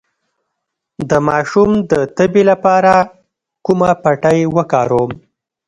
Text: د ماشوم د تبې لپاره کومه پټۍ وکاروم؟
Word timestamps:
د 1.09 1.11
ماشوم 1.27 1.69
د 1.91 1.93
تبې 2.17 2.43
لپاره 2.51 2.93
کومه 3.65 3.91
پټۍ 4.03 4.39
وکاروم؟ 4.55 5.11